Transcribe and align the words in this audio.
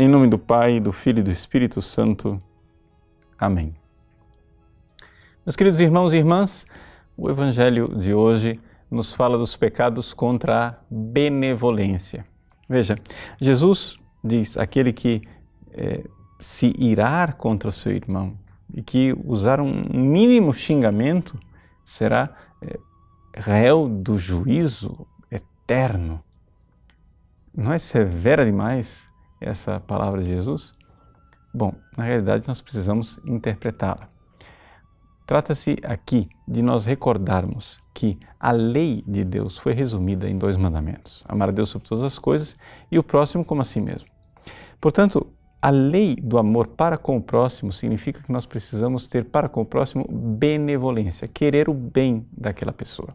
Em 0.00 0.06
nome 0.06 0.28
do 0.28 0.38
Pai, 0.38 0.78
do 0.78 0.92
Filho 0.92 1.18
e 1.18 1.22
do 1.24 1.30
Espírito 1.32 1.82
Santo. 1.82 2.38
Amém. 3.36 3.74
Meus 5.44 5.56
queridos 5.56 5.80
irmãos 5.80 6.12
e 6.12 6.18
irmãs, 6.18 6.64
o 7.16 7.28
Evangelho 7.28 7.96
de 7.96 8.14
hoje 8.14 8.60
nos 8.88 9.12
fala 9.12 9.36
dos 9.36 9.56
pecados 9.56 10.14
contra 10.14 10.68
a 10.68 10.76
benevolência. 10.88 12.24
Veja, 12.68 12.96
Jesus 13.40 13.98
diz: 14.22 14.56
aquele 14.56 14.92
que 14.92 15.20
é, 15.72 16.04
se 16.38 16.72
irar 16.78 17.34
contra 17.34 17.68
o 17.68 17.72
seu 17.72 17.90
irmão 17.90 18.38
e 18.72 18.80
que 18.80 19.12
usar 19.24 19.60
um 19.60 19.82
mínimo 19.92 20.54
xingamento 20.54 21.36
será 21.84 22.36
é, 22.62 22.78
réu 23.34 23.88
do 23.88 24.16
juízo 24.16 25.04
eterno. 25.28 26.22
Não 27.52 27.72
é 27.72 27.80
severa 27.80 28.44
demais? 28.44 29.10
Essa 29.40 29.80
palavra 29.80 30.22
de 30.22 30.28
Jesus? 30.28 30.72
Bom, 31.52 31.74
na 31.96 32.04
realidade 32.04 32.46
nós 32.46 32.60
precisamos 32.60 33.18
interpretá-la. 33.24 34.08
Trata-se 35.26 35.76
aqui 35.82 36.28
de 36.46 36.62
nós 36.62 36.86
recordarmos 36.86 37.80
que 37.92 38.18
a 38.40 38.50
lei 38.50 39.04
de 39.06 39.24
Deus 39.24 39.58
foi 39.58 39.74
resumida 39.74 40.28
em 40.28 40.38
dois 40.38 40.56
mandamentos: 40.56 41.24
amar 41.28 41.50
a 41.50 41.52
Deus 41.52 41.68
sobre 41.68 41.86
todas 41.88 42.04
as 42.04 42.18
coisas 42.18 42.56
e 42.90 42.98
o 42.98 43.02
próximo 43.02 43.44
como 43.44 43.60
a 43.60 43.64
si 43.64 43.80
mesmo. 43.80 44.08
Portanto, 44.80 45.26
a 45.60 45.70
lei 45.70 46.16
do 46.16 46.38
amor 46.38 46.68
para 46.68 46.96
com 46.96 47.16
o 47.16 47.22
próximo 47.22 47.72
significa 47.72 48.22
que 48.22 48.32
nós 48.32 48.46
precisamos 48.46 49.06
ter 49.06 49.24
para 49.24 49.48
com 49.48 49.60
o 49.60 49.66
próximo 49.66 50.06
benevolência, 50.08 51.26
querer 51.26 51.68
o 51.68 51.74
bem 51.74 52.26
daquela 52.32 52.72
pessoa. 52.72 53.14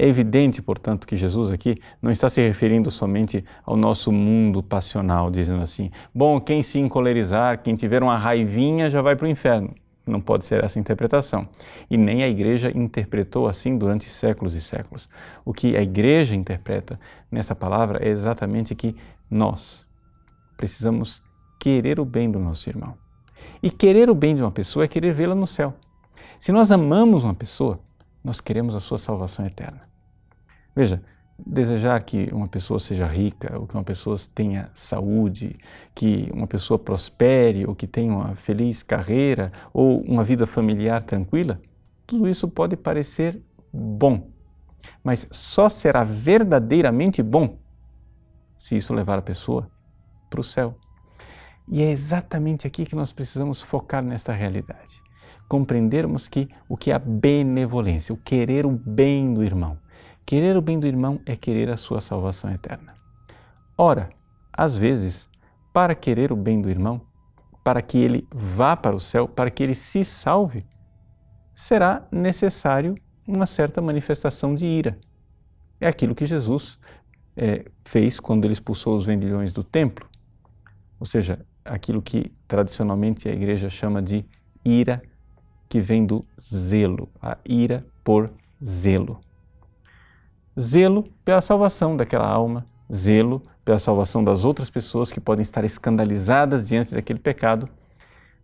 É 0.00 0.06
evidente, 0.06 0.62
portanto, 0.62 1.08
que 1.08 1.16
Jesus 1.16 1.50
aqui 1.50 1.76
não 2.00 2.12
está 2.12 2.30
se 2.30 2.40
referindo 2.40 2.88
somente 2.88 3.44
ao 3.66 3.76
nosso 3.76 4.12
mundo 4.12 4.62
passional, 4.62 5.28
dizendo 5.28 5.60
assim: 5.60 5.90
bom, 6.14 6.40
quem 6.40 6.62
se 6.62 6.78
encolerizar, 6.78 7.60
quem 7.64 7.74
tiver 7.74 8.00
uma 8.00 8.16
raivinha 8.16 8.88
já 8.92 9.02
vai 9.02 9.16
para 9.16 9.26
o 9.26 9.28
inferno. 9.28 9.74
Não 10.06 10.20
pode 10.20 10.44
ser 10.44 10.62
essa 10.62 10.78
interpretação. 10.78 11.48
E 11.90 11.96
nem 11.96 12.22
a 12.22 12.28
igreja 12.28 12.70
interpretou 12.72 13.48
assim 13.48 13.76
durante 13.76 14.04
séculos 14.08 14.54
e 14.54 14.60
séculos. 14.60 15.08
O 15.44 15.52
que 15.52 15.76
a 15.76 15.82
igreja 15.82 16.36
interpreta 16.36 16.98
nessa 17.28 17.56
palavra 17.56 17.98
é 18.00 18.08
exatamente 18.08 18.76
que 18.76 18.94
nós 19.28 19.84
precisamos 20.56 21.20
querer 21.58 21.98
o 21.98 22.04
bem 22.04 22.30
do 22.30 22.38
nosso 22.38 22.70
irmão. 22.70 22.94
E 23.60 23.68
querer 23.68 24.08
o 24.08 24.14
bem 24.14 24.36
de 24.36 24.42
uma 24.42 24.52
pessoa 24.52 24.84
é 24.84 24.88
querer 24.88 25.12
vê-la 25.12 25.34
no 25.34 25.46
céu. 25.46 25.74
Se 26.38 26.52
nós 26.52 26.70
amamos 26.70 27.24
uma 27.24 27.34
pessoa, 27.34 27.80
nós 28.22 28.40
queremos 28.40 28.76
a 28.76 28.80
sua 28.80 28.98
salvação 28.98 29.44
eterna. 29.44 29.88
Veja, 30.78 31.02
desejar 31.44 32.00
que 32.04 32.28
uma 32.32 32.46
pessoa 32.46 32.78
seja 32.78 33.04
rica, 33.04 33.58
ou 33.58 33.66
que 33.66 33.74
uma 33.74 33.82
pessoa 33.82 34.16
tenha 34.32 34.70
saúde, 34.72 35.56
que 35.92 36.30
uma 36.32 36.46
pessoa 36.46 36.78
prospere, 36.78 37.66
ou 37.66 37.74
que 37.74 37.84
tenha 37.84 38.12
uma 38.12 38.36
feliz 38.36 38.80
carreira, 38.84 39.50
ou 39.74 40.00
uma 40.02 40.22
vida 40.22 40.46
familiar 40.46 41.02
tranquila, 41.02 41.60
tudo 42.06 42.28
isso 42.28 42.46
pode 42.46 42.76
parecer 42.76 43.42
bom, 43.72 44.30
mas 45.02 45.26
só 45.32 45.68
será 45.68 46.04
verdadeiramente 46.04 47.24
bom 47.24 47.58
se 48.56 48.76
isso 48.76 48.94
levar 48.94 49.18
a 49.18 49.22
pessoa 49.22 49.68
para 50.30 50.38
o 50.38 50.44
céu. 50.44 50.76
E 51.66 51.82
é 51.82 51.90
exatamente 51.90 52.68
aqui 52.68 52.86
que 52.86 52.94
nós 52.94 53.12
precisamos 53.12 53.62
focar 53.62 54.00
nesta 54.00 54.32
realidade. 54.32 55.02
Compreendermos 55.48 56.28
que 56.28 56.48
o 56.68 56.76
que 56.76 56.92
é 56.92 56.94
a 56.94 57.00
benevolência, 57.00 58.14
o 58.14 58.16
querer 58.16 58.64
o 58.64 58.70
bem 58.70 59.34
do 59.34 59.42
irmão, 59.42 59.76
Querer 60.28 60.58
o 60.58 60.60
bem 60.60 60.78
do 60.78 60.86
irmão 60.86 61.18
é 61.24 61.34
querer 61.34 61.70
a 61.70 61.76
sua 61.78 62.02
salvação 62.02 62.52
eterna. 62.52 62.94
Ora, 63.78 64.10
às 64.52 64.76
vezes, 64.76 65.26
para 65.72 65.94
querer 65.94 66.30
o 66.30 66.36
bem 66.36 66.60
do 66.60 66.68
irmão, 66.68 67.00
para 67.64 67.80
que 67.80 67.96
ele 67.96 68.28
vá 68.30 68.76
para 68.76 68.94
o 68.94 69.00
céu, 69.00 69.26
para 69.26 69.50
que 69.50 69.62
ele 69.62 69.74
se 69.74 70.04
salve, 70.04 70.66
será 71.54 72.06
necessário 72.12 72.94
uma 73.26 73.46
certa 73.46 73.80
manifestação 73.80 74.54
de 74.54 74.66
ira. 74.66 74.98
É 75.80 75.88
aquilo 75.88 76.14
que 76.14 76.26
Jesus 76.26 76.78
é, 77.34 77.64
fez 77.86 78.20
quando 78.20 78.44
ele 78.44 78.52
expulsou 78.52 78.98
os 78.98 79.06
vendilhões 79.06 79.54
do 79.54 79.64
templo, 79.64 80.06
ou 81.00 81.06
seja, 81.06 81.42
aquilo 81.64 82.02
que 82.02 82.30
tradicionalmente 82.46 83.30
a 83.30 83.32
igreja 83.32 83.70
chama 83.70 84.02
de 84.02 84.26
ira, 84.62 85.02
que 85.70 85.80
vem 85.80 86.04
do 86.04 86.22
zelo, 86.38 87.08
a 87.18 87.38
ira 87.46 87.86
por 88.04 88.30
zelo 88.62 89.18
zelo 90.58 91.04
pela 91.24 91.40
salvação 91.40 91.96
daquela 91.96 92.26
alma, 92.26 92.64
zelo 92.92 93.42
pela 93.64 93.78
salvação 93.78 94.24
das 94.24 94.44
outras 94.44 94.70
pessoas 94.70 95.12
que 95.12 95.20
podem 95.20 95.42
estar 95.42 95.64
escandalizadas 95.64 96.68
diante 96.68 96.94
daquele 96.94 97.18
pecado, 97.18 97.68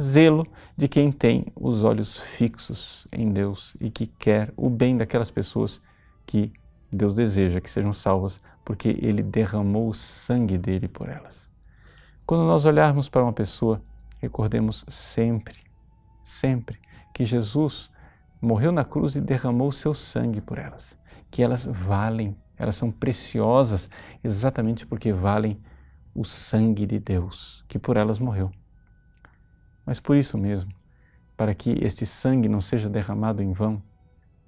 zelo 0.00 0.46
de 0.76 0.86
quem 0.86 1.10
tem 1.10 1.46
os 1.56 1.82
olhos 1.82 2.22
fixos 2.22 3.06
em 3.12 3.30
Deus 3.32 3.76
e 3.80 3.90
que 3.90 4.06
quer 4.06 4.52
o 4.56 4.70
bem 4.70 4.96
daquelas 4.96 5.30
pessoas 5.30 5.80
que 6.24 6.52
Deus 6.90 7.14
deseja 7.14 7.60
que 7.60 7.70
sejam 7.70 7.92
salvas, 7.92 8.40
porque 8.64 8.88
Ele 9.00 9.22
derramou 9.22 9.88
o 9.88 9.94
sangue 9.94 10.56
dele 10.56 10.88
por 10.88 11.08
elas. 11.08 11.50
Quando 12.24 12.44
nós 12.44 12.64
olharmos 12.64 13.08
para 13.08 13.22
uma 13.22 13.32
pessoa, 13.32 13.82
recordemos 14.20 14.84
sempre, 14.88 15.56
sempre 16.22 16.78
que 17.12 17.24
Jesus 17.24 17.90
morreu 18.40 18.72
na 18.72 18.84
cruz 18.84 19.16
e 19.16 19.20
derramou 19.20 19.68
o 19.68 19.72
seu 19.72 19.92
sangue 19.94 20.40
por 20.40 20.58
elas 20.58 20.96
que 21.30 21.42
elas 21.42 21.66
valem, 21.66 22.36
elas 22.56 22.76
são 22.76 22.90
preciosas 22.90 23.88
exatamente 24.22 24.86
porque 24.86 25.12
valem 25.12 25.58
o 26.14 26.24
sangue 26.24 26.86
de 26.86 26.98
Deus 26.98 27.64
que 27.68 27.78
por 27.78 27.96
elas 27.96 28.18
morreu. 28.18 28.50
Mas 29.84 30.00
por 30.00 30.16
isso 30.16 30.36
mesmo, 30.36 30.72
para 31.36 31.54
que 31.54 31.78
este 31.82 32.04
sangue 32.04 32.48
não 32.48 32.60
seja 32.60 32.88
derramado 32.88 33.42
em 33.42 33.52
vão, 33.52 33.82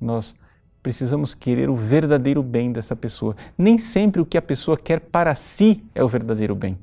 nós 0.01 0.35
precisamos 0.83 1.35
querer 1.35 1.71
o 1.71 1.77
verdadeiro 1.77 2.43
bem 2.43 2.73
dessa 2.73 2.97
pessoa. 2.97 3.37
Nem 3.57 3.79
sempre 3.79 4.21
o 4.21 4.27
que 4.27 4.37
a 4.37 4.43
pessoa 4.43 4.77
quer 4.77 5.01
para 5.01 5.35
si 5.35 5.85
é 5.95 6.03
o 6.03 6.09
verdadeiro 6.09 6.55
bem. 6.55 6.79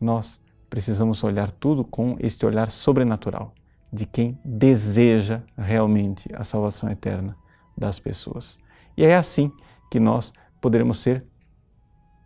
Nós 0.00 0.40
precisamos 0.70 1.22
olhar 1.24 1.50
tudo 1.50 1.84
com 1.84 2.16
este 2.20 2.46
olhar 2.46 2.70
sobrenatural 2.70 3.52
de 3.92 4.06
quem 4.06 4.38
deseja 4.44 5.42
realmente 5.56 6.28
a 6.34 6.44
salvação 6.44 6.90
eterna 6.90 7.36
das 7.76 7.98
pessoas. 7.98 8.58
E 8.96 9.04
é 9.04 9.16
assim 9.16 9.52
que 9.90 9.98
nós 9.98 10.32
poderemos 10.60 10.98
ser 10.98 11.24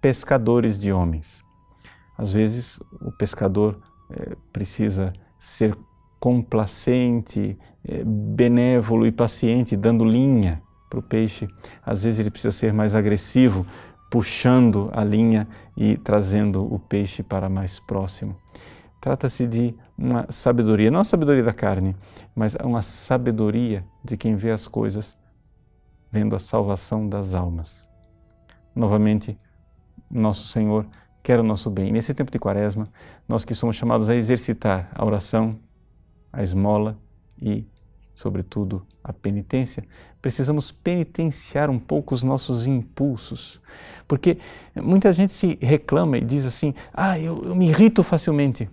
pescadores 0.00 0.78
de 0.78 0.92
homens. 0.92 1.42
Às 2.18 2.32
vezes 2.32 2.78
o 3.00 3.12
pescador 3.12 3.80
é, 4.10 4.36
precisa 4.52 5.12
ser 5.38 5.76
complacente, 6.18 7.58
é, 7.84 8.02
benévolo 8.04 9.06
e 9.06 9.12
paciente, 9.12 9.76
dando 9.76 10.04
linha 10.04 10.62
para 10.88 10.98
o 10.98 11.02
peixe. 11.02 11.48
Às 11.84 12.04
vezes 12.04 12.20
ele 12.20 12.30
precisa 12.30 12.52
ser 12.52 12.72
mais 12.72 12.94
agressivo, 12.94 13.66
puxando 14.10 14.90
a 14.92 15.02
linha 15.02 15.48
e 15.76 15.96
trazendo 15.96 16.62
o 16.62 16.78
peixe 16.78 17.22
para 17.22 17.48
mais 17.48 17.80
próximo. 17.80 18.36
Trata-se 19.02 19.48
de 19.48 19.74
uma 19.98 20.30
sabedoria, 20.30 20.88
não 20.88 21.00
a 21.00 21.04
sabedoria 21.04 21.42
da 21.42 21.52
carne, 21.52 21.96
mas 22.36 22.54
uma 22.62 22.82
sabedoria 22.82 23.84
de 24.04 24.16
quem 24.16 24.36
vê 24.36 24.52
as 24.52 24.68
coisas 24.68 25.18
vendo 26.08 26.36
a 26.36 26.38
salvação 26.38 27.08
das 27.08 27.34
almas. 27.34 27.84
Novamente, 28.72 29.36
nosso 30.08 30.46
Senhor 30.46 30.86
quer 31.20 31.40
o 31.40 31.42
nosso 31.42 31.68
bem. 31.68 31.90
nesse 31.90 32.14
tempo 32.14 32.30
de 32.30 32.38
quaresma, 32.38 32.86
nós 33.26 33.44
que 33.44 33.56
somos 33.56 33.74
chamados 33.74 34.08
a 34.08 34.14
exercitar 34.14 34.88
a 34.94 35.04
oração, 35.04 35.50
a 36.32 36.40
esmola 36.40 36.96
e, 37.36 37.66
sobretudo, 38.14 38.86
a 39.02 39.12
penitência, 39.12 39.82
precisamos 40.20 40.70
penitenciar 40.70 41.68
um 41.68 41.78
pouco 41.80 42.14
os 42.14 42.22
nossos 42.22 42.68
impulsos. 42.68 43.60
Porque 44.06 44.38
muita 44.76 45.10
gente 45.10 45.32
se 45.32 45.58
reclama 45.60 46.18
e 46.18 46.20
diz 46.20 46.46
assim: 46.46 46.72
ah, 46.94 47.18
eu, 47.18 47.42
eu 47.46 47.56
me 47.56 47.68
irrito 47.68 48.04
facilmente. 48.04 48.70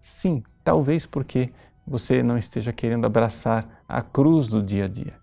Sim, 0.00 0.42
talvez 0.64 1.06
porque 1.06 1.52
você 1.86 2.22
não 2.22 2.38
esteja 2.38 2.72
querendo 2.72 3.06
abraçar 3.06 3.82
a 3.88 4.00
cruz 4.00 4.48
do 4.48 4.62
dia 4.62 4.84
a 4.84 4.88
dia 4.88 5.20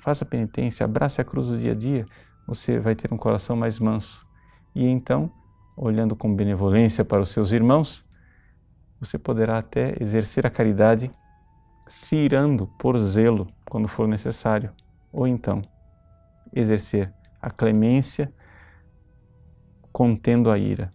faça 0.00 0.24
penitência, 0.24 0.84
abrace 0.84 1.20
a 1.20 1.24
cruz 1.24 1.48
do 1.48 1.58
dia 1.58 1.72
a 1.72 1.74
dia, 1.74 2.06
você 2.46 2.80
vai 2.80 2.94
ter 2.94 3.12
um 3.12 3.16
coração 3.16 3.54
mais 3.54 3.78
manso. 3.78 4.26
E 4.74 4.86
então, 4.86 5.30
olhando 5.76 6.16
com 6.16 6.34
benevolência 6.34 7.04
para 7.04 7.20
os 7.20 7.28
seus 7.28 7.52
irmãos, 7.52 8.04
você 8.98 9.18
poderá 9.18 9.58
até 9.58 9.94
exercer 10.00 10.46
a 10.46 10.50
caridade 10.50 11.10
se 11.86 12.16
irando 12.16 12.66
por 12.78 12.98
zelo 12.98 13.46
quando 13.68 13.88
for 13.88 14.08
necessário, 14.08 14.72
ou 15.12 15.26
então 15.26 15.62
exercer 16.52 17.12
a 17.40 17.50
clemência 17.50 18.32
contendo 19.92 20.50
a 20.50 20.58
ira, 20.58 20.90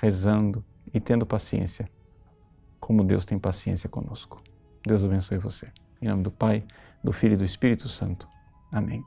rezando 0.00 0.64
e 0.92 1.00
tendo 1.00 1.26
paciência, 1.26 1.88
como 2.80 3.04
Deus 3.04 3.24
tem 3.24 3.38
paciência 3.38 3.88
conosco. 3.88 4.42
Deus 4.86 5.04
abençoe 5.04 5.38
você. 5.38 5.70
Em 6.00 6.08
nome 6.08 6.22
do 6.22 6.30
Pai, 6.30 6.64
do 7.02 7.12
Filho 7.12 7.34
e 7.34 7.36
do 7.36 7.44
Espírito 7.44 7.88
Santo. 7.88 8.28
Amém. 8.72 9.02